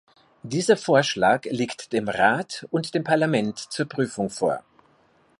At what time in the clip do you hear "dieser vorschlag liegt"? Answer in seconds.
0.41-1.93